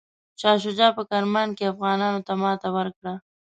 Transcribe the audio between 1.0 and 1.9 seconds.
کرمان کې